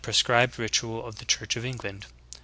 scribed 0.11 0.57
ritual 0.57 1.05
of 1.05 1.17
the 1.17 1.25
Church 1.25 1.55
of 1.55 1.63
England. 1.63 2.07